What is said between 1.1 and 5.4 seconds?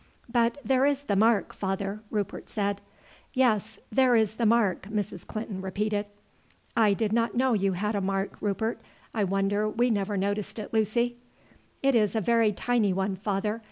mark, father," Rupert said. "Yes, there is the mark," Mrs.